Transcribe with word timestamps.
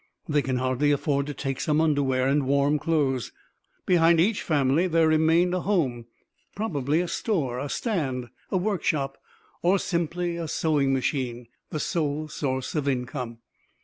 They 0.27 0.41
can 0.41 0.57
hardly 0.57 0.89
afford 0.89 1.27
to 1.27 1.33
take 1.35 1.61
some 1.61 1.79
underwear 1.79 2.27
and 2.27 2.47
warm 2.47 2.79
clothes.... 2.79 3.31
Behind 3.85 4.19
each 4.19 4.41
family 4.41 4.87
there 4.87 5.07
remained 5.07 5.53
a 5.53 5.59
home, 5.59 6.07
probably 6.55 7.01
a 7.01 7.07
store, 7.07 7.59
a 7.59 7.69
stand, 7.69 8.29
a 8.49 8.57
workshop 8.57 9.19
or 9.61 9.77
simply 9.77 10.37
a 10.37 10.47
sewing 10.47 10.91
machine, 10.91 11.49
the 11.69 11.79
sole 11.79 12.27
source 12.29 12.73
of 12.73 12.87
income.... 12.87 13.41